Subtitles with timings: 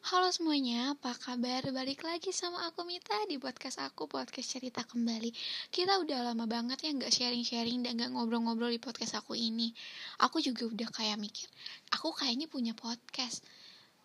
[0.00, 1.60] Halo semuanya, apa kabar?
[1.76, 5.28] Balik lagi sama aku Mita di podcast aku, podcast cerita kembali.
[5.68, 9.76] Kita udah lama banget ya nggak sharing-sharing dan nggak ngobrol-ngobrol di podcast aku ini.
[10.24, 11.44] Aku juga udah kayak mikir,
[11.92, 13.44] aku kayaknya punya podcast.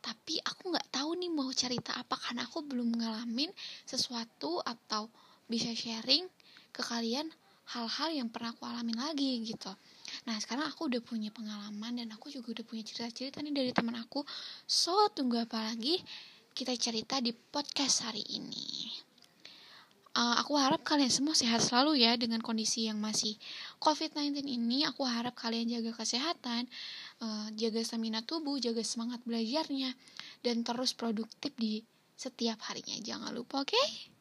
[0.03, 3.55] Tapi aku nggak tahu nih mau cerita apa karena aku belum ngalamin
[3.87, 5.07] sesuatu atau
[5.47, 6.27] bisa sharing
[6.75, 7.31] ke kalian
[7.71, 9.71] hal-hal yang pernah aku alamin lagi gitu
[10.25, 13.93] Nah sekarang aku udah punya pengalaman dan aku juga udah punya cerita-cerita nih dari teman
[13.97, 14.25] aku.
[14.65, 16.01] So tunggu apa lagi?
[16.55, 18.89] Kita cerita di podcast hari ini.
[20.15, 23.35] Uh, aku harap kalian semua sehat selalu ya dengan kondisi yang masih
[23.83, 24.87] COVID-19 ini.
[24.87, 26.71] Aku harap kalian jaga kesehatan,
[27.19, 29.91] uh, jaga stamina tubuh, jaga semangat belajarnya,
[30.39, 31.83] dan terus produktif di
[32.15, 32.95] setiap harinya.
[33.03, 33.75] Jangan lupa, oke?
[33.75, 34.14] Okay?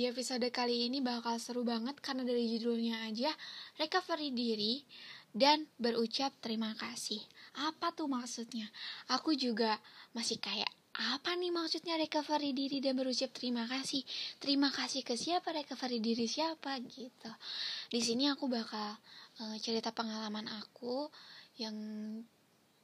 [0.00, 3.28] Di episode kali ini bakal seru banget karena dari judulnya aja
[3.76, 4.80] recovery diri
[5.36, 7.20] dan berucap terima kasih.
[7.68, 8.64] Apa tuh maksudnya?
[9.12, 9.76] Aku juga
[10.16, 14.00] masih kayak apa nih maksudnya recovery diri dan berucap terima kasih?
[14.40, 15.52] Terima kasih ke siapa?
[15.52, 17.32] Recovery diri siapa gitu.
[17.92, 18.96] Di sini aku bakal
[19.44, 21.12] uh, cerita pengalaman aku
[21.60, 21.76] yang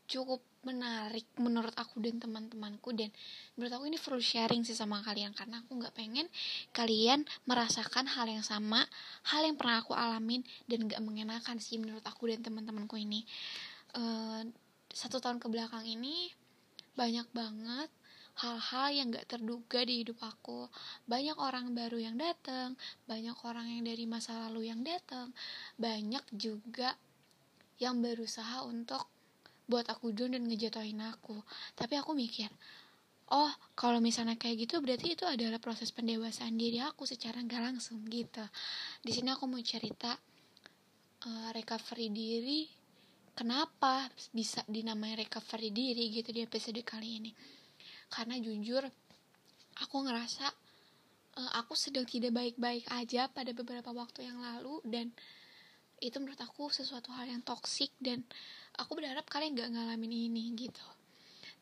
[0.06, 3.10] cukup menarik menurut aku dan teman-temanku dan
[3.54, 6.26] menurut aku ini perlu sharing sih sama kalian karena aku nggak pengen
[6.74, 8.82] kalian merasakan hal yang sama
[9.30, 13.22] hal yang pernah aku alamin dan nggak mengenakan sih menurut aku dan teman-temanku ini.
[13.94, 14.42] Uh,
[14.90, 16.32] satu tahun ke belakang ini
[16.96, 17.92] banyak banget
[18.36, 20.68] hal-hal yang gak terduga di hidup aku.
[21.08, 22.76] Banyak orang baru yang datang
[23.08, 25.32] banyak orang yang dari masa lalu yang datang
[25.80, 26.96] banyak juga
[27.76, 29.04] yang berusaha untuk
[29.66, 31.38] buat aku down dan ngejatuhin aku.
[31.74, 32.50] Tapi aku mikir
[33.26, 38.02] oh kalau misalnya kayak gitu berarti itu adalah proses pendewasaan diri aku secara nggak langsung
[38.06, 38.42] gitu.
[39.02, 40.14] Di sini aku mau cerita
[41.26, 42.70] uh, recovery diri
[43.34, 47.30] kenapa bisa dinamai recovery diri gitu di episode kali ini.
[48.06, 48.86] Karena jujur
[49.82, 50.46] aku ngerasa
[51.36, 55.10] uh, aku sedang tidak baik-baik aja pada beberapa waktu yang lalu dan
[56.00, 58.20] itu menurut aku sesuatu hal yang toksik dan
[58.76, 60.84] aku berharap kalian gak ngalamin ini gitu.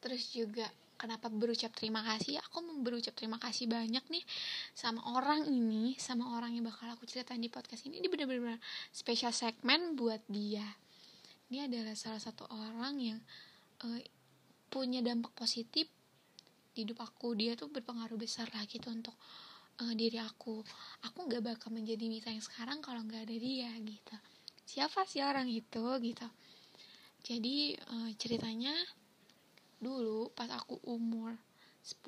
[0.02, 0.66] Terus juga
[0.98, 2.38] kenapa berucap terima kasih?
[2.50, 4.24] Aku berucap terima kasih banyak nih
[4.74, 8.02] sama orang ini sama orang yang bakal aku ceritain di podcast ini.
[8.02, 8.58] Ini bener-bener
[8.90, 10.64] special segmen buat dia.
[11.50, 13.20] Ini adalah salah satu orang yang
[13.86, 14.00] uh,
[14.66, 15.86] punya dampak positif
[16.74, 17.38] di hidup aku.
[17.38, 19.14] Dia tuh berpengaruh besar lah gitu untuk
[19.82, 20.62] uh, diri aku.
[21.06, 24.16] Aku nggak bakal menjadi Mita yang sekarang kalau nggak ada dia gitu.
[24.64, 26.28] Siapa sih orang itu gitu.
[27.24, 28.74] Jadi uh, ceritanya
[29.80, 31.36] dulu pas aku umur
[31.84, 32.00] 10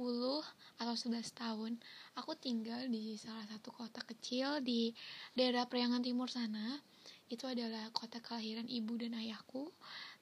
[0.81, 1.72] atau 11 tahun
[2.16, 4.97] aku tinggal di salah satu kota kecil di
[5.37, 6.81] daerah Priangan Timur sana.
[7.27, 9.69] Itu adalah kota kelahiran ibu dan ayahku.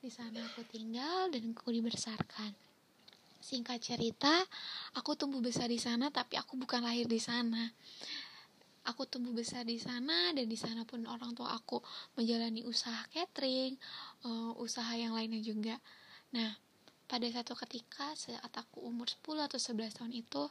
[0.00, 2.73] Di sana aku tinggal dan aku dibesarkan
[3.44, 4.32] singkat cerita
[4.96, 7.68] aku tumbuh besar di sana tapi aku bukan lahir di sana
[8.84, 11.80] aku tumbuh besar di sana dan di sana pun orang tua aku
[12.20, 13.80] menjalani usaha catering,
[14.28, 15.80] uh, usaha yang lainnya juga.
[16.36, 16.52] Nah,
[17.08, 20.42] pada satu ketika saat aku umur 10 atau 11 tahun itu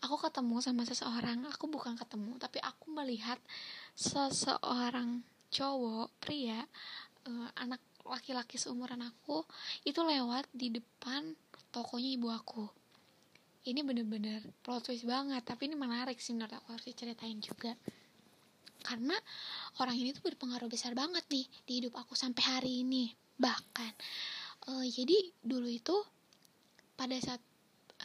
[0.00, 3.36] aku ketemu sama seseorang, aku bukan ketemu tapi aku melihat
[3.92, 5.20] seseorang
[5.52, 6.64] cowok, pria,
[7.28, 9.44] uh, anak laki-laki seumuran aku
[9.84, 11.36] itu lewat di depan
[11.78, 12.66] tokonya ibu aku.
[13.70, 17.78] Ini bener-bener plot twist banget tapi ini menarik sih menurut aku harus diceritain juga.
[18.82, 19.14] Karena
[19.78, 23.94] orang ini tuh berpengaruh besar banget nih di hidup aku sampai hari ini bahkan.
[24.66, 25.94] Uh, jadi dulu itu
[26.98, 27.38] pada saat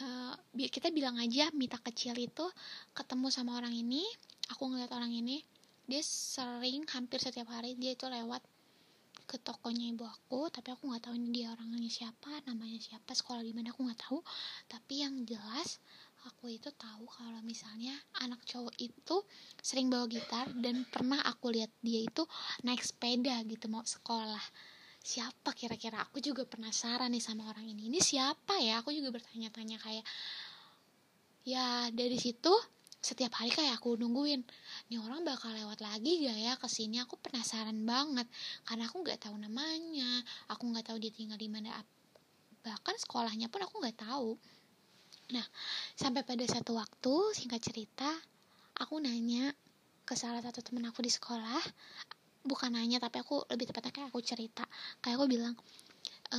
[0.02, 2.46] uh, kita bilang aja Mita kecil itu
[2.94, 4.06] ketemu sama orang ini
[4.54, 5.42] aku ngeliat orang ini
[5.84, 8.40] dia sering hampir setiap hari dia itu lewat
[9.24, 13.40] ke tokonya ibu aku tapi aku nggak tahu ini dia orangnya siapa namanya siapa sekolah
[13.40, 14.18] di mana aku nggak tahu.
[14.68, 15.80] Tapi yang jelas
[16.24, 17.92] aku itu tahu kalau misalnya
[18.24, 19.16] anak cowok itu
[19.60, 22.24] sering bawa gitar dan pernah aku lihat dia itu
[22.64, 24.42] naik sepeda gitu mau sekolah.
[25.04, 26.00] Siapa kira-kira?
[26.08, 27.92] Aku juga penasaran nih sama orang ini.
[27.92, 28.80] Ini siapa ya?
[28.80, 30.04] Aku juga bertanya-tanya kayak
[31.44, 32.56] ya dari situ
[33.04, 34.40] setiap hari kayak aku nungguin
[34.88, 37.04] nih orang bakal lewat lagi gak ya ke sini?
[37.04, 38.24] Aku penasaran banget
[38.64, 41.84] karena aku nggak tahu namanya aku nggak tahu dia tinggal di mana.
[42.64, 44.40] Bahkan sekolahnya pun aku nggak tahu.
[45.36, 45.44] Nah
[46.00, 48.08] sampai pada satu waktu singkat cerita
[48.80, 49.52] aku nanya
[50.08, 51.60] ke salah satu temen aku di sekolah
[52.44, 54.64] bukan nanya tapi aku lebih tepatnya kayak aku cerita.
[55.04, 55.54] Kayak aku bilang
[56.32, 56.38] e,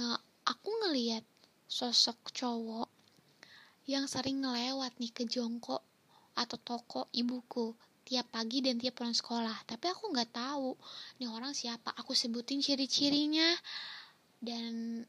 [0.50, 1.21] aku ngeliat
[1.69, 2.89] sosok cowok
[3.85, 5.85] yang sering ngelewat nih ke jongkok
[6.35, 7.71] atau toko ibuku
[8.05, 9.65] tiap pagi dan tiap pulang sekolah.
[9.65, 10.77] Tapi aku nggak tahu
[11.17, 11.89] nih orang siapa.
[11.97, 13.49] Aku sebutin ciri-cirinya.
[14.37, 15.01] Dan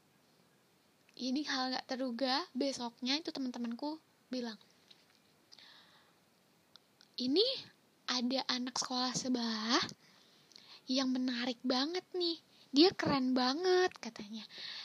[1.21, 2.41] ini hal nggak terduga.
[2.57, 4.57] Besoknya itu teman-temanku bilang
[7.17, 7.45] ini
[8.07, 9.81] ada anak sekolah sebelah
[10.89, 12.37] yang menarik banget nih.
[12.69, 14.43] Dia keren banget katanya.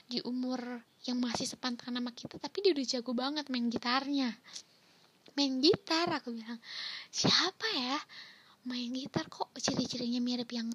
[0.09, 4.31] Di umur yang masih sepantaran sama kita tapi dia udah jago banget main gitarnya
[5.37, 6.61] main gitar aku bilang
[7.09, 7.99] siapa ya?
[8.69, 10.71] Main gitar kok ciri-cirinya mirip yang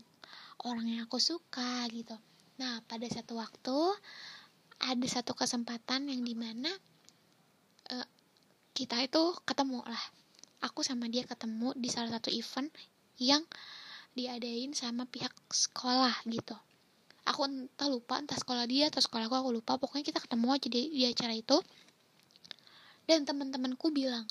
[0.66, 2.18] orang yang aku suka gitu.
[2.58, 3.78] Nah pada satu waktu
[4.78, 6.70] ada satu kesempatan yang di mana
[7.94, 8.08] uh,
[8.78, 10.04] kita itu ketemu lah.
[10.66, 12.70] Aku sama dia ketemu di salah satu event
[13.22, 13.46] yang
[14.18, 16.58] diadain sama pihak sekolah gitu.
[17.30, 19.78] Aku entah lupa entah sekolah dia atau sekolah aku aku lupa.
[19.78, 21.58] Pokoknya kita ketemu aja di, di acara itu.
[23.06, 24.26] Dan teman-temanku bilang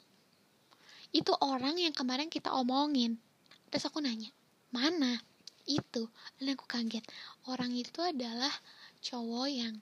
[1.12, 3.18] itu orang yang kemarin kita omongin.
[3.70, 4.30] Terus aku nanya
[4.70, 5.18] mana?
[5.66, 6.10] Itu.
[6.38, 7.02] Dan aku kaget.
[7.50, 8.52] Orang itu adalah
[9.02, 9.74] cowok yang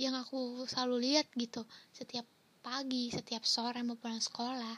[0.00, 1.66] yang aku selalu lihat gitu.
[1.92, 2.24] Setiap
[2.60, 4.76] pagi setiap sore mau pulang sekolah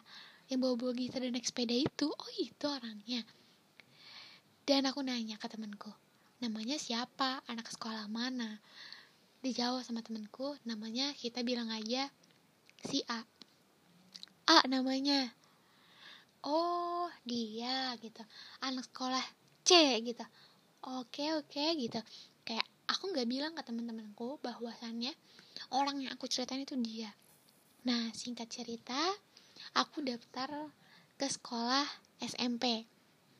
[0.50, 3.23] yang bawa-bawa gitar dan naik sepeda itu oh itu orangnya.
[4.62, 5.90] Dan aku nanya ke temanku
[6.43, 7.43] namanya siapa?
[7.46, 8.58] Anak sekolah mana?
[9.43, 12.11] Dijawab sama temanku namanya kita bilang aja
[12.82, 13.23] si A
[14.53, 15.33] A namanya.
[16.45, 18.21] Oh dia gitu.
[18.61, 19.25] Anak sekolah
[19.65, 20.21] C gitu.
[20.85, 21.97] Oke oke gitu.
[22.45, 25.17] Kayak aku nggak bilang ke teman-temanku bahwasannya
[25.73, 27.09] orang yang aku ceritain itu dia.
[27.89, 29.01] Nah singkat cerita
[29.73, 30.69] aku daftar
[31.17, 31.89] ke sekolah
[32.21, 32.85] SMP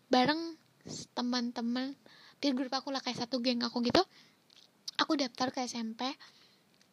[0.09, 0.57] bareng
[1.13, 1.93] teman-teman
[2.41, 4.01] di grup aku lah kayak satu geng aku gitu.
[4.97, 6.09] Aku daftar ke SMP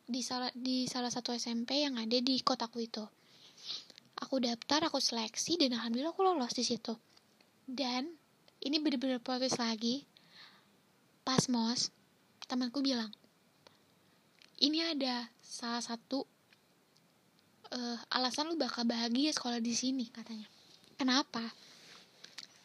[0.03, 3.07] di salah di salah satu SMP yang ada di kotaku itu
[4.29, 6.93] aku daftar aku seleksi dan alhamdulillah aku lolos di situ.
[7.65, 8.13] Dan
[8.61, 10.05] ini bener-bener protes lagi.
[11.25, 11.89] Pas mos
[12.45, 13.09] temanku bilang
[14.61, 16.29] ini ada salah satu
[17.73, 20.45] uh, alasan lu bakal bahagia sekolah di sini katanya.
[20.93, 21.41] Kenapa?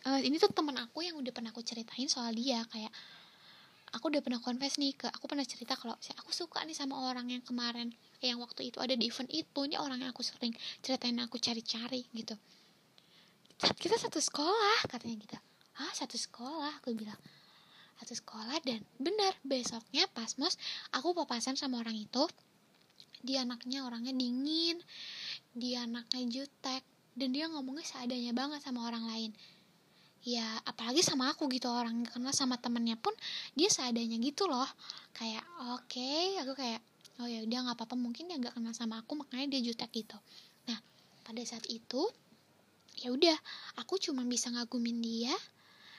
[0.04, 2.92] Uh, ini tuh teman aku yang udah pernah aku ceritain soal dia kayak
[3.94, 7.30] aku udah pernah confess nih ke aku pernah cerita kalau aku suka nih sama orang
[7.30, 10.50] yang kemarin yang waktu itu ada di event itu ini orang yang aku sering
[10.82, 12.34] ceritain aku cari-cari gitu.
[13.54, 15.36] Kita satu sekolah katanya gitu.
[15.78, 17.18] Ah satu sekolah aku bilang.
[18.02, 20.58] Satu sekolah dan benar besoknya pas mos
[20.90, 22.26] aku papasan sama orang itu
[23.24, 24.76] dia anaknya orangnya dingin
[25.56, 26.82] dia anaknya jutek
[27.14, 29.30] dan dia ngomongnya seadanya banget sama orang lain
[30.24, 33.12] ya apalagi sama aku gitu orang karena sama temennya pun
[33.52, 34.66] dia seadanya gitu loh.
[35.12, 35.44] Kayak
[35.76, 36.80] oke okay, aku kayak
[37.20, 40.16] oh ya udah nggak apa-apa mungkin dia nggak kenal sama aku makanya dia jutek gitu.
[40.66, 40.80] Nah
[41.28, 42.08] pada saat itu
[43.04, 43.36] ya udah
[43.76, 45.36] aku cuma bisa ngagumin dia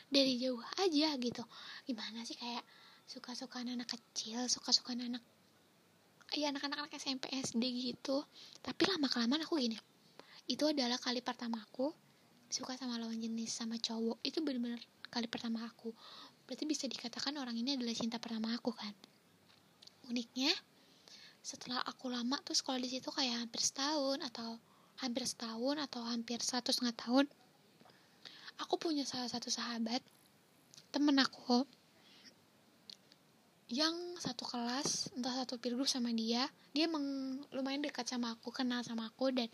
[0.10, 1.44] dari jauh aja gitu.
[1.86, 2.66] Gimana sih kayak
[3.06, 5.22] suka-suka anak kecil suka-suka anak
[6.34, 8.26] ya anak-anak SMP SD gitu.
[8.66, 9.78] Tapi lama kelamaan aku gini
[10.50, 11.94] itu adalah kali pertama aku
[12.50, 15.94] suka sama lawan jenis sama cowok itu bener-bener kali pertama aku.
[16.46, 18.94] Berarti bisa dikatakan orang ini adalah cinta pertama aku kan?
[20.08, 20.54] Uniknya
[21.46, 24.58] setelah aku lama tuh sekolah di situ kayak hampir setahun atau
[24.98, 27.26] hampir setahun atau hampir satu setengah tahun
[28.58, 30.02] aku punya salah satu sahabat
[30.90, 31.70] temen aku
[33.70, 37.04] yang satu kelas entah satu peer sama dia dia emang
[37.54, 39.46] lumayan dekat sama aku kenal sama aku dan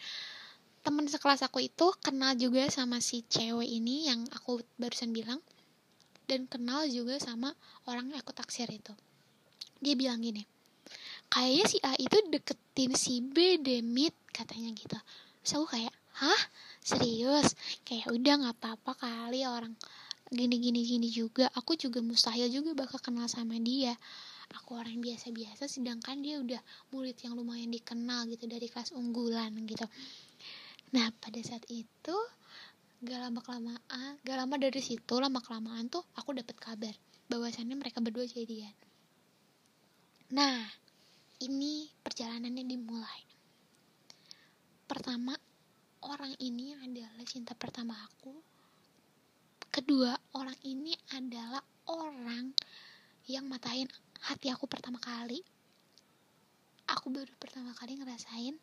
[0.82, 5.40] temen sekelas aku itu kenal juga sama si cewek ini yang aku barusan bilang.
[6.26, 7.52] Dan kenal juga sama
[7.90, 8.94] orang yang aku taksir itu.
[9.84, 10.48] Dia bilang gini
[11.32, 15.00] kayaknya si A itu deketin si B demit katanya gitu.
[15.42, 16.42] Terus aku kayak hah?
[16.84, 17.56] Serius?
[17.88, 19.74] Kayak udah nggak apa-apa kali orang
[20.28, 21.48] gini gini gini juga.
[21.56, 23.96] Aku juga mustahil juga bakal kenal sama dia.
[24.60, 26.60] Aku orang biasa-biasa sedangkan dia udah
[26.92, 29.88] murid yang lumayan dikenal gitu dari kelas unggulan gitu
[30.92, 32.18] nah pada saat itu
[33.02, 36.96] gak lama kelamaan gak lama dari situ lama kelamaan tuh aku dapat kabar
[37.32, 38.76] bahwasannya mereka berdua jadian
[40.32, 40.64] nah
[41.42, 43.22] ini perjalanannya dimulai.
[44.86, 45.34] Pertama,
[46.06, 48.30] orang ini adalah cinta pertama aku.
[49.74, 52.54] Kedua, orang ini adalah orang
[53.26, 53.90] yang matahin
[54.22, 55.42] hati aku pertama kali.
[56.94, 58.54] Aku baru pertama kali ngerasain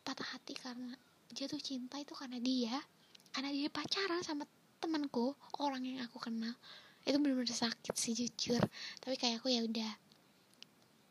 [0.00, 0.96] patah hati karena
[1.32, 2.76] jatuh cinta itu karena dia,
[3.32, 6.54] karena dia pacaran sama temanku, orang yang aku kenal.
[7.04, 8.60] Itu benar-benar sakit sih jujur.
[9.00, 9.92] Tapi kayak aku ya udah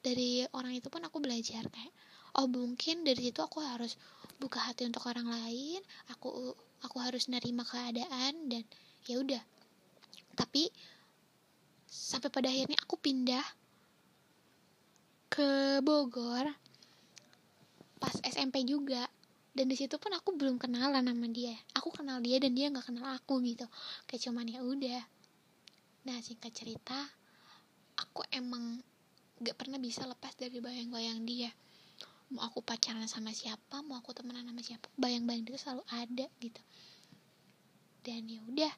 [0.07, 1.93] dari orang itu pun aku belajar kayak
[2.39, 3.99] oh mungkin dari situ aku harus
[4.39, 6.55] buka hati untuk orang lain aku
[6.85, 8.63] aku harus nerima keadaan dan
[9.03, 9.43] ya udah
[10.37, 10.71] tapi
[11.89, 13.43] sampai pada akhirnya aku pindah
[15.27, 16.45] ke Bogor
[17.97, 19.09] pas SMP juga
[19.57, 21.57] dan di situ pun aku belum kenalan sama dia.
[21.73, 23.65] Aku kenal dia dan dia nggak kenal aku gitu.
[24.05, 25.01] Kayak cuman ya udah.
[26.05, 26.93] Nah singkat cerita
[27.97, 28.77] aku emang
[29.41, 31.49] gak pernah bisa lepas dari bayang-bayang dia.
[32.29, 36.61] Mau aku pacaran sama siapa mau aku temenan sama siapa bayang-bayang itu selalu ada gitu.
[38.05, 38.73] Dan ya udah.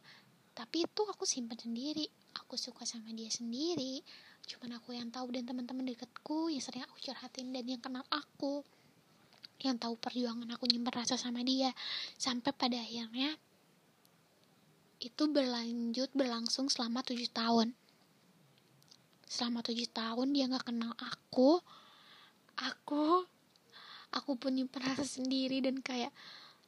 [0.56, 2.08] Tapi itu aku simpan sendiri.
[2.40, 4.00] Aku suka sama dia sendiri.
[4.48, 8.64] Cuman aku yang tahu dan teman-teman deketku yang sering aku curhatin dan yang kenal aku
[9.60, 11.76] yang tahu perjuangan aku nyimpen rasa sama dia.
[12.16, 13.36] Sampai pada akhirnya
[15.00, 17.76] itu berlanjut berlangsung selama tujuh tahun.
[19.28, 21.60] Selama tujuh tahun dia nggak kenal aku.
[22.60, 23.24] Aku
[24.10, 26.10] aku pun nyimpen rasa sendiri dan kayak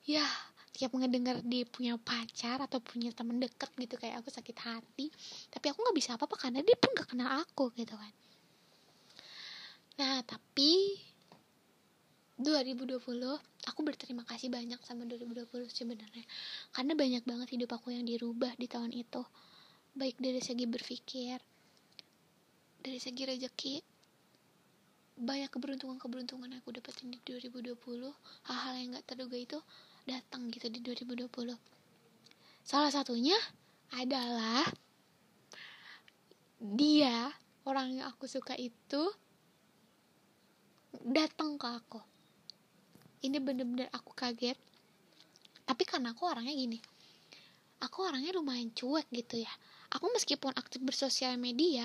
[0.06, 0.24] ya
[0.72, 5.08] tiap ngedengar dia punya pacar atau punya temen deket gitu kayak aku sakit hati.
[5.52, 8.14] Tapi aku nggak bisa apa-apa karena dia pun gak kenal aku gitu kan.
[10.00, 11.11] Nah tapi
[12.42, 12.98] 2020
[13.70, 16.26] aku berterima kasih banyak sama 2020 sebenarnya.
[16.74, 19.22] Karena banyak banget hidup aku yang dirubah di tahun itu.
[19.94, 21.38] Baik dari segi berpikir
[22.82, 23.76] dari segi rezeki
[25.22, 27.78] banyak keberuntungan-keberuntungan aku dapetin di 2020
[28.50, 29.62] hal-hal yang gak terduga itu
[30.10, 31.30] datang gitu di 2020
[32.66, 33.38] salah satunya
[33.94, 34.66] adalah
[36.58, 37.30] dia
[37.70, 39.14] orang yang aku suka itu
[41.06, 42.02] datang ke aku
[43.22, 44.58] ini bener-bener aku kaget.
[45.66, 46.80] Tapi karena aku orangnya gini
[47.82, 49.54] aku orangnya lumayan cuek gitu ya.
[49.92, 51.84] Aku meskipun aktif bersosial media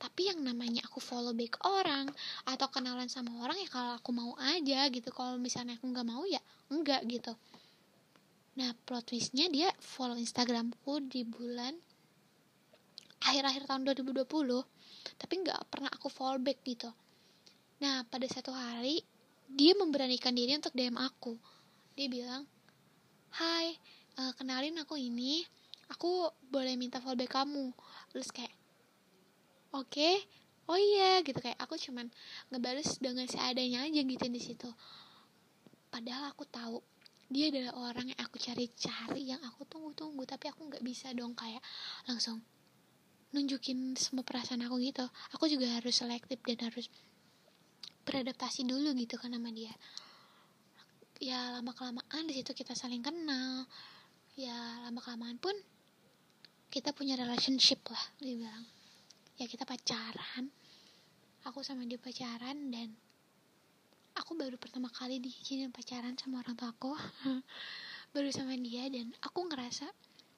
[0.00, 2.10] tapi yang namanya aku follow back orang
[2.50, 5.12] atau kenalan sama orang ya kalau aku mau aja gitu.
[5.14, 6.40] Kalau misalnya aku nggak mau ya
[6.72, 7.30] enggak gitu.
[8.58, 11.78] Nah plot twistnya dia follow instagramku di bulan
[13.22, 14.26] akhir-akhir tahun 2020
[15.14, 16.90] tapi nggak pernah aku follow back gitu.
[17.78, 18.98] Nah pada satu hari
[19.54, 21.38] dia memberanikan diri untuk DM aku.
[21.94, 22.42] Dia bilang
[23.38, 23.78] hai
[24.18, 25.46] uh, kenalin aku ini.
[25.94, 27.70] Aku boleh minta fallback kamu.
[28.10, 28.50] Terus kayak
[29.70, 29.86] oke.
[29.94, 30.18] Okay,
[30.66, 31.38] oh iya gitu.
[31.38, 32.10] Kayak aku cuman
[32.50, 34.68] ngebales dengan seadanya aja gitu di situ.
[35.94, 36.82] Padahal aku tahu
[37.30, 41.62] dia adalah orang yang aku cari-cari yang aku tunggu-tunggu tapi aku nggak bisa dong kayak
[42.04, 42.44] langsung
[43.32, 45.06] nunjukin semua perasaan aku gitu.
[45.34, 46.90] Aku juga harus selektif dan harus
[48.04, 49.72] beradaptasi dulu gitu kan sama dia.
[51.18, 53.64] Ya lama kelamaan di situ kita saling kenal.
[54.36, 55.56] Ya lama kelamaan pun
[56.68, 58.64] kita punya relationship lah dia bilang.
[59.40, 60.52] Ya kita pacaran.
[61.48, 62.92] Aku sama dia pacaran dan
[64.16, 66.92] aku baru pertama kali diizinin pacaran sama orang tua aku.
[68.14, 69.90] Baru sama dia dan aku ngerasa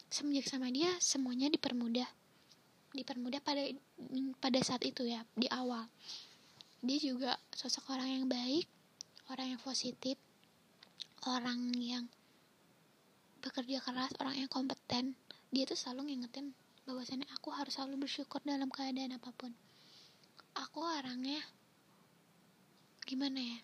[0.09, 2.09] semenjak sama dia semuanya dipermudah.
[2.97, 3.69] Dipermudah pada
[4.41, 5.85] pada saat itu ya di awal
[6.85, 8.69] dia juga sosok orang yang baik
[9.33, 10.21] orang yang positif
[11.27, 12.07] orang yang
[13.43, 15.19] bekerja keras orang yang kompeten.
[15.51, 16.55] Dia tuh selalu ngingetin
[16.87, 19.51] bahwasannya aku harus selalu bersyukur dalam keadaan apa pun.
[20.55, 21.43] Aku orangnya
[23.07, 23.59] gimana ya?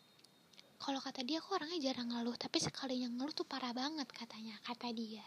[0.83, 4.59] Kalau kata dia aku orangnya jarang ngeluh tapi sekali yang ngeluh tuh parah banget katanya
[4.66, 5.23] kata dia.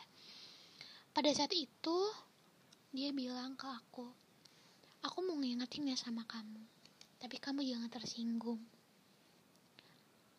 [1.16, 1.98] Pada saat itu
[2.92, 4.08] dia bilang ke aku
[5.04, 6.75] aku mau ngingetin ya sama kamu
[7.26, 8.62] tapi kamu jangan tersinggung.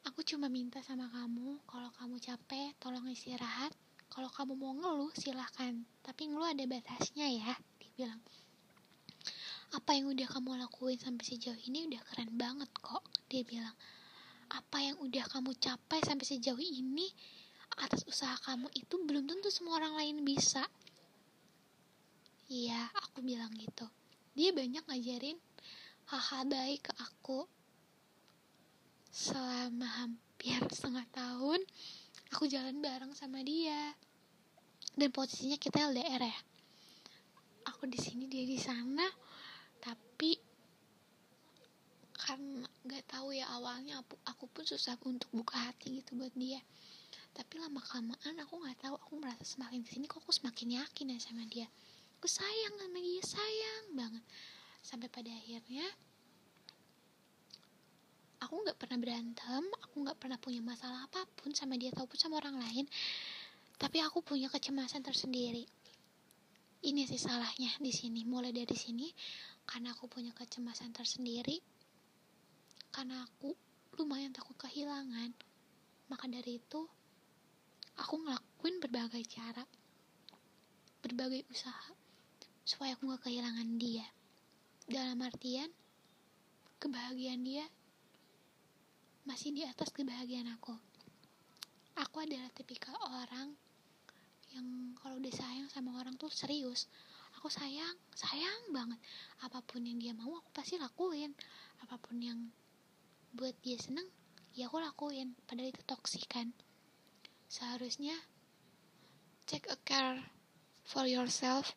[0.06, 3.74] Aku cuma minta sama kamu, kalau kamu capek, tolong istirahat.
[4.06, 5.82] Kalau kamu mau ngeluh, silahkan.
[6.06, 8.22] Tapi ngeluh ada batasnya ya, dia bilang.
[9.74, 13.74] Apa yang udah kamu lakuin sampai sejauh ini udah keren banget kok, dia bilang.
[14.54, 17.10] Apa yang udah kamu capai sampai sejauh ini
[17.82, 20.62] atas usaha kamu itu belum tentu semua orang lain bisa.
[22.46, 23.90] Iya, aku bilang gitu.
[24.38, 25.42] Dia banyak ngajarin
[26.06, 27.42] hal-hal baik ke aku.
[29.10, 31.60] Selama hampir setengah tahun
[32.30, 33.94] aku jalan bareng sama dia.
[34.96, 36.38] Dan posisinya kita LDR ya.
[37.74, 39.04] Aku di sini dia di sana.
[39.82, 40.38] Tapi
[42.16, 46.62] karena nggak tahu ya awalnya aku, aku pun susah untuk buka hati gitu buat dia.
[47.36, 51.18] Tapi lama kelamaan aku nggak tahu aku merasa semakin sini kok aku semakin yakin ya
[51.20, 51.68] sama dia.
[52.16, 54.24] Aku sayang sama dia sayang banget
[54.86, 55.82] sampai pada akhirnya
[58.38, 62.38] aku nggak pernah berantem aku nggak pernah punya masalah apa pun sama dia ataupun sama
[62.38, 62.86] orang lain.
[63.76, 65.66] Tapi aku punya kecemasan tersendiri.
[66.86, 69.10] Ini sih salahnya di sini mulai dari sini
[69.66, 71.58] karena aku punya kecemasan tersendiri
[72.94, 73.50] karena aku
[73.98, 75.34] lumayan takut kehilangan.
[76.06, 76.86] Maka dari itu
[77.98, 79.62] aku ngelak ngelakuin berbagai cara
[81.04, 81.92] berbagai usaha
[82.66, 84.02] supaya aku gak kehilangan dia
[84.86, 85.66] dalam artian
[86.78, 87.66] kebahagiaan dia
[89.26, 90.78] masih di atas kebahagiaan aku.
[91.98, 93.50] Aku adalah tipikal orang
[94.54, 96.86] yang kalau udah sayang sama orang tuh serius.
[97.34, 99.02] Aku sayang sayang banget.
[99.42, 101.34] Apa pun yang dia mau aku pasti lakuin.
[101.82, 102.38] Apa pun yang
[103.34, 104.06] buat dia seneng
[104.54, 105.34] ya aku lakuin.
[105.50, 106.54] Padahal itu toksik kan.
[107.50, 108.14] Seharusnya
[109.50, 110.22] take a care
[110.86, 111.74] for yourself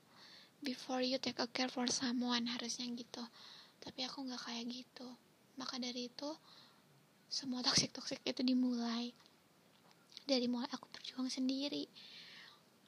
[0.64, 3.24] before you take a care for someone harusnya gitu.
[3.80, 5.08] Tapi aku nggak kayak gitu.
[5.56, 6.30] Maka dari itu
[7.30, 9.14] semua toxic toxic itu dimulai
[10.26, 11.88] dari mulai aku berjuang sendiri.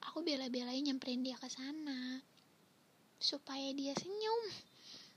[0.10, 2.22] Aku bela-belain nyamperin dia ke sana
[3.22, 4.72] supaya dia senyum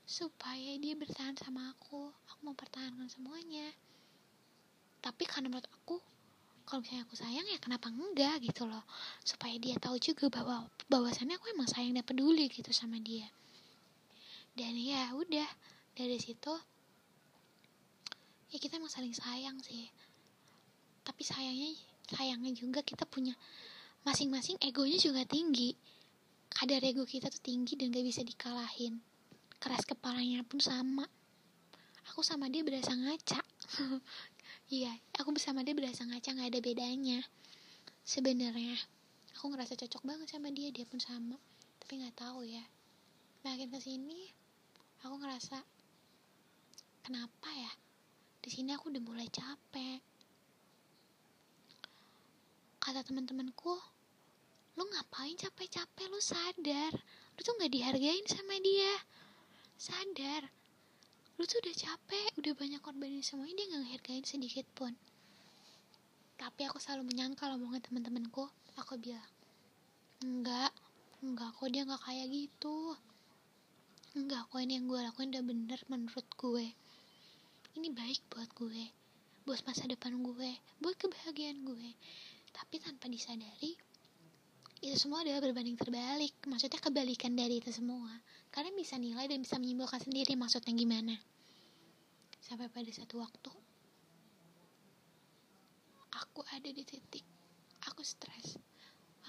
[0.04, 2.12] supaya dia bertahan sama aku.
[2.32, 3.72] Aku mau pertahankan semuanya.
[5.00, 5.96] Tapi karena menurut aku
[6.64, 8.84] kalau misalnya aku sayang ya kenapa enggak gitu loh.
[9.20, 13.28] Supaya dia tahu juga bahwa bahwasannya aku emang sayang dan peduli gitu sama dia.
[14.56, 15.48] Dan ya udah
[15.92, 16.54] dari situ
[18.48, 19.92] ya kita emang saling sayang sih.
[21.04, 21.76] Tapi sayangnya
[22.08, 23.36] sayangnya juga kita punya
[24.08, 25.76] masing-masing egonya juga tinggi.
[26.48, 29.02] Kadar ego kita tuh tinggi dan gak bisa dikalahin.
[29.60, 31.04] Keras kepalanya pun sama.
[32.12, 33.42] Aku sama dia berasa ngaca
[34.72, 37.20] iya aku bersama dia berasa ngaca nggak ada bedanya.
[38.04, 38.76] Sebenarnya
[39.36, 41.36] aku ngerasa cocok banget sama dia dia pun sama.
[41.80, 42.64] Tapi nggak tahu ya.
[43.44, 44.32] Makin ke sini
[45.04, 45.60] aku ngerasa
[47.04, 47.72] kenapa ya?
[48.40, 50.00] Di sini aku udah mulai capek.
[52.80, 53.76] Kata teman-temanku
[54.74, 56.08] lu ngapain capek-capek?
[56.08, 56.92] Lu sadar.
[57.36, 58.92] Lu tuh nggak dihargain sama dia.
[59.76, 60.63] Sadar
[61.34, 64.94] lu tuh udah capek udah banyak korbanin semuanya dia nggak ngehargain sedikit pun.
[66.38, 68.46] Tapi aku selalu menyangkal omongan teman-temanku
[68.78, 69.26] aku bilang
[70.22, 70.70] enggak
[71.22, 72.94] enggak kok dia nggak kayak gitu.
[74.14, 76.66] Enggak kok ini yang gue lakuin udah bener menurut gue.
[77.74, 78.82] Ini baik buat gue
[79.44, 81.88] buat masa depan gue buat kebahagiaan gue.
[82.54, 83.74] Tapi tanpa disadari
[84.84, 86.36] itu semua adalah berbanding terbalik.
[86.44, 88.12] Maksudnya kebalikan dari itu semua.
[88.52, 91.16] Kalian bisa nilai dan bisa menyimpulkan sendiri maksudnya gimana.
[92.44, 93.52] Sampai pada satu waktu
[96.12, 97.24] aku ada di titik
[97.88, 98.60] aku stres.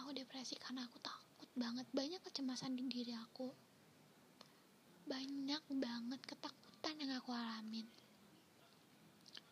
[0.03, 1.87] Aku depresi karena aku takut banget.
[1.95, 3.47] Banyak kecemasan di diri aku.
[5.07, 7.87] Banyak banget ketakutan yang aku alamin.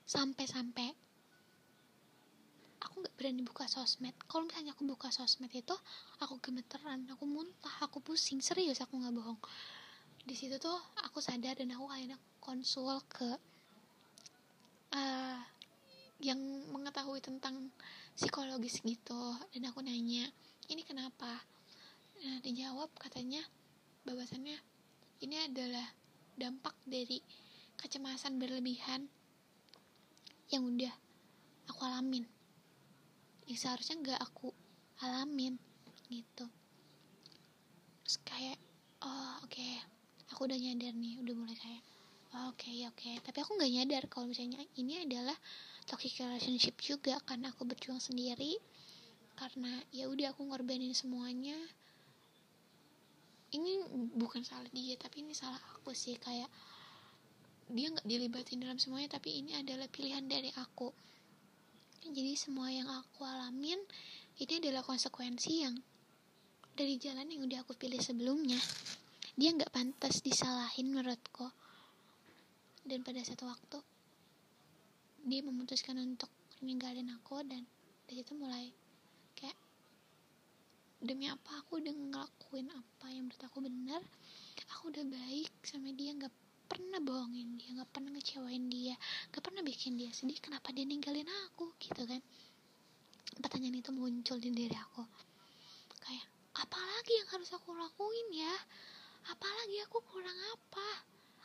[0.04, 1.03] Sampai-sampai
[2.84, 4.14] aku nggak berani buka sosmed.
[4.28, 5.76] Kalau misalnya aku buka sosmed itu
[6.20, 8.44] aku gemeteran aku muntah aku pusing.
[8.44, 9.40] Serius aku nggak bohong.
[10.24, 13.30] Di situ tuh aku sadar dan aku akhirnya konsul ke
[14.96, 15.40] uh,
[16.24, 16.40] yang
[16.72, 17.72] mengetahui tentang
[18.16, 19.36] psikologis gitu.
[19.56, 20.28] Dan aku nanya
[20.68, 21.44] ini kenapa?
[22.24, 23.44] Nah dijawab katanya
[24.04, 24.56] bahwasannya
[25.24, 25.88] ini adalah
[26.36, 27.24] dampak dari
[27.80, 29.08] kecemasan berlebihan
[30.52, 30.94] yang udah
[31.72, 32.24] aku alamin
[33.48, 34.50] yang seharusnya nggak aku
[35.04, 35.60] alamin
[36.08, 36.48] gitu
[38.04, 38.60] terus kayak
[39.04, 39.80] oh oke okay.
[40.32, 41.84] aku udah nyadar nih udah mulai kayak
[42.48, 43.16] oke okay, oke okay.
[43.24, 45.36] tapi aku nggak nyadar kalau misalnya ini adalah
[45.90, 48.56] toxic relationship juga karena aku berjuang sendiri
[49.36, 51.58] karena ya udah aku ngorbanin semuanya
[53.54, 53.86] ini
[54.18, 56.50] bukan salah dia tapi ini salah aku sih kayak
[57.70, 60.94] dia nggak dilibatin dalam semuanya tapi ini adalah pilihan dari aku
[62.12, 63.80] jadi semua yang aku alamin
[64.36, 65.76] ini adalah konsekuensi yang
[66.76, 68.60] dari jalan yang udah aku pilih sebelumnya.
[69.40, 71.48] Dia nggak pantas disalahin menurutku.
[72.84, 73.80] Dan pada satu waktu
[75.24, 76.28] dia memutuskan untuk
[76.60, 77.64] ninggalin aku dan
[78.04, 78.68] dari situ mulai
[79.40, 79.56] kayak
[81.00, 84.02] demi apa aku udah ngelakuin apa yang menurut aku benar?
[84.76, 86.43] Aku udah baik sama dia nggak
[86.74, 88.98] pernah bohongin dia nggak pernah ngecewain dia
[89.30, 92.18] nggak pernah bikin dia sedih kenapa dia ninggalin aku gitu kan.
[93.38, 95.06] Pertanyaan itu muncul di diri aku.
[96.02, 96.26] Kayak
[96.58, 98.56] apalagi yang harus aku lakuin ya?
[99.30, 100.90] Apalagi aku kurang apa?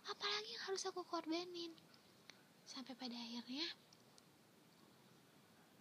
[0.08, 1.76] Apalagi yang harus aku korbanin?
[2.64, 3.68] Sampai pada akhirnya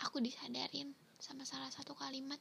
[0.04, 0.92] aku disadarin
[1.24, 2.40] sama salah satu kalimat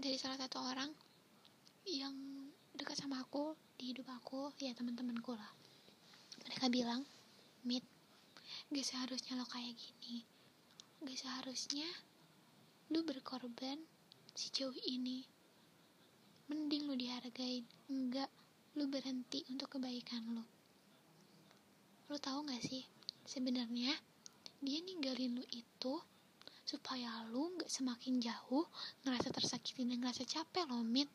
[0.00, 0.90] dari salah satu orang
[1.86, 2.14] yang
[3.12, 5.52] sama aku di hidup aku ya teman-temanku lah.
[6.48, 7.04] Mereka bilang
[7.60, 7.84] mit
[8.72, 10.24] gak seharusnya lo kayak gini.
[11.04, 11.84] Gak seharusnya
[12.88, 13.76] lu berkorban
[14.32, 15.28] sejauh ini.
[16.48, 17.68] Mending lu dihargain.
[17.92, 18.32] Enggak
[18.80, 20.44] lu berhenti untuk kebaikan lu.
[22.08, 22.80] Lu tahu gak sih
[23.28, 23.92] sebenarnya
[24.64, 26.00] dia ninggalin lu itu
[26.64, 28.64] supaya lu gak semakin jauh
[29.04, 31.12] ngerasa tersakiti dan ngerasa capek loh Mit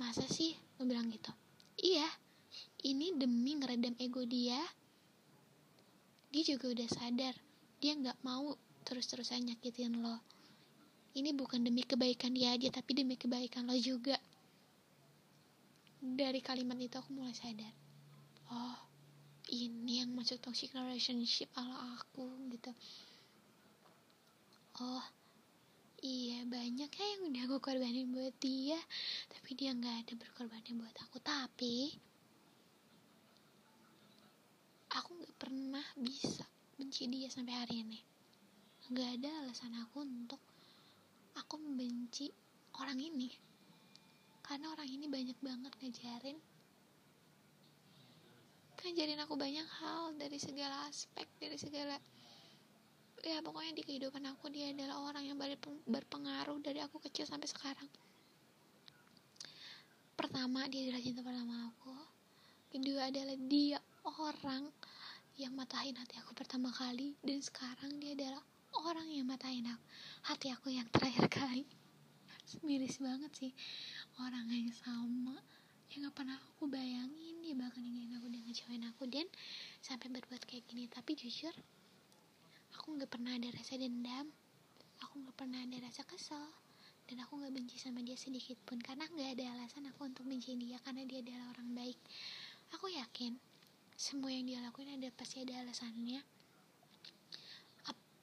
[0.00, 1.28] masa sih lu bilang gitu?
[1.76, 2.08] Iya
[2.88, 4.56] ini demi ngeredam ego dia.
[6.32, 7.36] Dia juga udah sadar
[7.80, 8.56] dia nggak mau
[8.88, 10.20] terus-terusan nyakitin lo.
[11.12, 14.16] Ini bukan demi kebaikan dia aja tapi demi kebaikan lo juga.
[16.00, 17.72] Dari kalimat itu aku mulai sadar.
[18.48, 18.78] Oh
[19.50, 22.72] ini yang masuk toxic relationship ala aku gitu.
[24.80, 25.04] Oh
[26.00, 28.76] iya banyak ya yang udah aku korbanin buat dia.
[29.28, 31.20] Tapi dia nggak ada berkorbanin buat aku.
[31.20, 31.92] Tapi
[34.96, 36.44] aku nggak pernah bisa
[36.76, 38.00] benci dia sampai hari ini.
[38.90, 40.40] Nggak ada alasan aku untuk
[41.36, 42.32] aku membenci
[42.80, 43.28] orang ini.
[44.42, 46.38] Karena orang ini banyak banget ngajarin.
[48.80, 51.94] Ngajarin aku banyak hal dari segala aspek dari segala
[53.20, 55.36] ya pokoknya di kehidupan aku dia adalah orang yang
[55.84, 57.88] berpengaruh dari aku kecil sampai sekarang.
[60.16, 61.96] Pertama dia adalah cinta pertama aku.
[62.70, 63.80] Kedua adalah dia
[64.20, 64.68] orang
[65.40, 67.16] yang matahin hati aku pertama kali.
[67.24, 68.44] Dan sekarang dia adalah
[68.84, 69.84] orang yang matahin aku
[70.28, 71.64] hati aku yang terakhir kali.
[72.68, 73.52] Miris banget sih.
[74.20, 75.40] Orang yang sama
[75.88, 77.40] yang gak pernah aku bayangin.
[77.40, 79.02] Dia bakal ninggalin aku dan ngecewain aku.
[79.08, 79.26] Dan
[79.80, 80.84] sampai berbuat kayak gini.
[80.88, 81.52] Tapi jujur
[82.90, 84.26] aku gak pernah ada rasa dendam.
[85.06, 86.42] Aku gak pernah ada rasa kesel.
[87.06, 88.82] Dan aku gak benci sama dia sedikit pun.
[88.82, 90.74] Karena gak ada alasan aku untuk benci dia.
[90.82, 91.94] Karena dia adalah orang baik.
[92.74, 93.38] Aku yakin
[93.94, 96.18] semua yang dia lakuin ada pasti ada alasannya.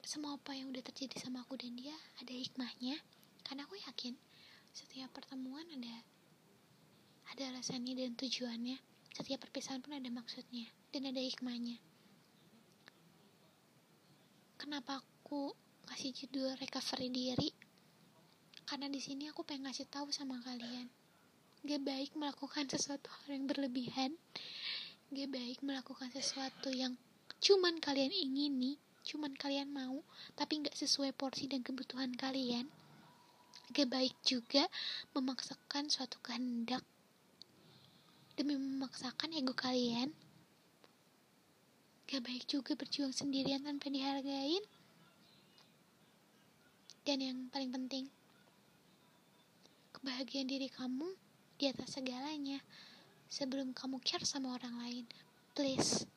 [0.04, 3.00] Semua apa yang udah terjadi sama aku dan dia ada hikmahnya.
[3.48, 4.20] Karena aku yakin
[4.76, 5.96] setiap pertemuan ada
[7.32, 8.76] ada alasannya dan tujuannya.
[9.16, 11.80] Setiap perpisahan pun ada maksudnya dan ada hikmahnya
[14.58, 15.54] kenapa aku
[15.86, 17.50] kasih judul recovery diri?
[18.68, 20.90] Karena di sini aku pengen ngasih tahu sama kalian.
[21.64, 24.12] Gak baik melakukan sesuatu hal yang berlebihan.
[25.14, 26.98] Gak baik melakukan sesuatu yang
[27.38, 30.04] cuman kalian ingini cuman kalian mau
[30.36, 32.68] tapi gak sesuai porsi dan kebutuhan kalian.
[33.72, 34.68] Gak baik juga
[35.16, 36.84] memaksakan suatu kehendak
[38.36, 40.12] demi memaksakan ego kalian.
[42.08, 44.64] Gak baik juga berjuang sendirian tanpa dihargain.
[47.04, 48.08] Dan yang paling penting,
[49.92, 51.04] kebahagiaan diri kamu
[51.60, 52.64] di atas segalanya.
[53.28, 55.06] Sebelum kamu care sama orang lain,
[55.52, 56.08] please,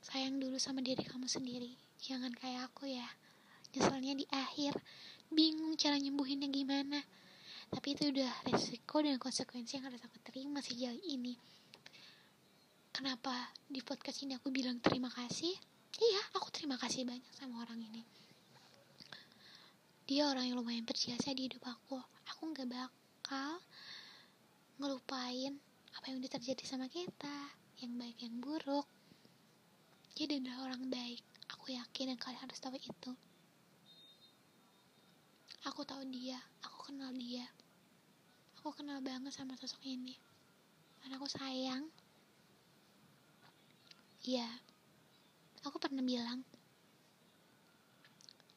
[0.00, 1.76] sayang dulu sama diri kamu sendiri.
[2.00, 3.04] Jangan kayak aku ya,
[3.76, 4.72] nyeselnya di akhir,
[5.28, 7.04] bingung cara nyembuhinnya gimana.
[7.68, 11.36] Tapi itu udah resiko dan konsekuensi yang harus aku terima sejauh ini
[12.96, 15.52] kenapa di podcast ini aku bilang terima kasih?
[16.00, 18.00] Iya aku terima kasih banyak sama orang ini.
[20.08, 22.00] Dia orang yang lumayan berjasa di hidup aku.
[22.32, 23.60] Aku nggak bakal
[24.80, 25.60] ngelupain
[25.92, 27.52] apa yang udah terjadi sama kita
[27.84, 28.88] yang baik yang buruk.
[30.16, 31.20] Dia adalah orang baik.
[31.52, 33.12] Aku yakin dan kalian harus tahu itu.
[35.68, 36.40] Aku tahu dia.
[36.64, 37.44] Aku kenal dia.
[38.56, 40.16] Aku kenal banget sama sosok ini.
[41.04, 41.92] Karena aku sayang
[44.26, 44.50] Iya,
[45.62, 46.42] aku pernah bilang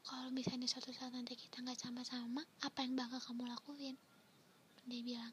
[0.01, 3.93] kalau misalnya suatu saat nanti kita nggak sama-sama, apa yang bakal kamu lakuin?
[4.89, 5.29] Dia bilang,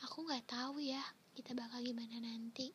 [0.00, 1.04] aku nggak tahu ya
[1.36, 2.72] kita bakal gimana nanti.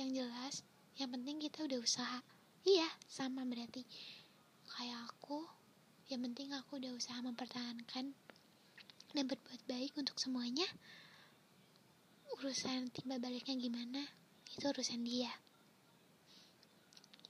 [0.00, 0.54] Yang jelas,
[0.96, 2.24] yang penting kita udah usaha.
[2.64, 3.84] Iya, sama berarti.
[4.64, 5.44] Kayak aku,
[6.08, 8.16] yang penting aku udah usaha mempertahankan
[9.12, 10.64] dan berbuat baik untuk semuanya.
[12.40, 14.23] Urusan timbal baliknya gimana?
[14.54, 15.30] Itu urusan dia.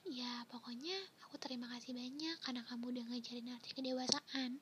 [0.04, 4.60] Ya pokoknya aku terima kasih banyak karena kamu udah ngajarin arti kedewasaan.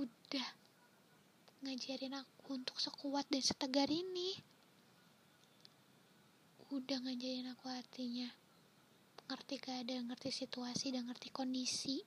[0.00, 0.48] Udah
[1.60, 4.40] ngajarin aku untuk sekuat dan setegar ini.
[6.72, 8.32] Udah ngajarin aku artinya
[9.28, 12.00] ngerti keadaan, ngerti situasi, dan ngerti kondisi.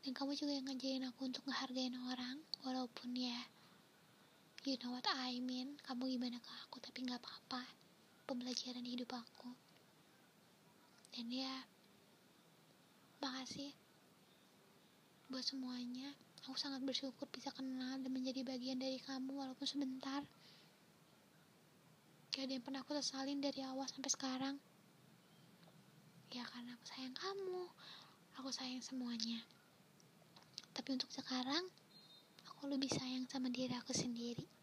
[0.00, 3.36] Dan kamu juga yang ngajarin aku untuk ngehargain orang walaupun ya
[4.64, 5.76] you know what I mean.
[5.84, 7.60] Kamu gimana ke aku tapi nggak apa-apa.
[8.24, 9.52] Pembelajaran hidup aku.
[11.12, 11.52] Dan ya
[13.20, 13.76] makasih
[15.28, 16.16] buat semuanya.
[16.48, 20.24] Aku sangat bersyukur bisa kenal dan menjadi bagian dari kamu walaupun sebentar.
[22.32, 24.56] Gak ada yang pernah aku sesalin dari awal sampai sekarang.
[26.32, 27.62] Ya karena aku sayang kamu.
[28.40, 29.44] Aku sayang semuanya.
[30.72, 31.68] Tapi untuk sekarang
[32.48, 34.53] aku lebih sayang sama diri aku sendiri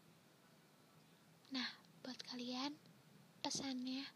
[1.52, 1.68] Nah,
[2.00, 2.72] buat kalian,
[3.44, 4.08] pesannya,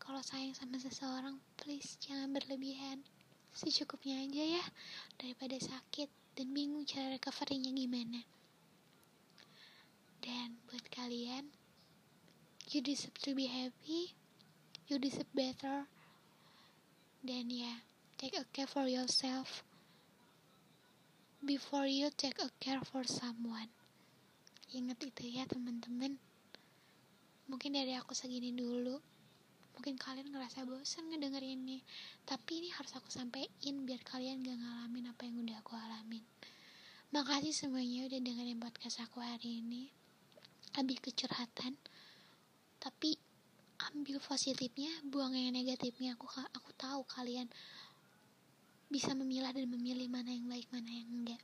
[0.00, 3.04] kalau sayang sama seseorang please jangan berlebihan.
[3.52, 4.64] Secukupnya aja ya
[5.20, 8.24] daripada sakit dan bingung cara recovery-nya gimana.
[10.24, 11.52] Dan buat kalian
[12.72, 14.16] you deserve to be happy
[14.88, 15.84] you deserve better
[17.20, 17.84] dan ya
[18.16, 19.60] take a care for yourself
[21.44, 23.68] before you take a care for someone.
[24.72, 26.16] Ingat itu ya teman-teman
[27.52, 28.96] mungkin dari aku segini dulu.
[29.76, 31.84] Mungkin kalian ngerasa bosan ngedenger ini
[32.24, 33.48] tapi ini harus aku sampein
[33.84, 36.24] biar kalian gak ngalamin apa yang udah aku alamin.
[37.12, 39.92] Makasih semuanya udah dengerin podcast aku hari ini.
[40.72, 41.76] Lebih kecurhatan.
[42.80, 43.20] Tapi
[43.92, 46.16] ambil positifnya buang yang negatifnya.
[46.16, 47.52] Aku aku tahu kalian
[48.88, 51.40] bisa memilah dan memilih mana yang baik mana yang enggak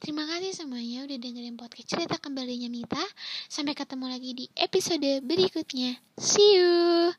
[0.00, 3.04] Terima kasih semuanya udah dengerin podcast cerita kembalinya Mita.
[3.52, 6.00] Sampai ketemu lagi di episode berikutnya.
[6.16, 7.12] See you.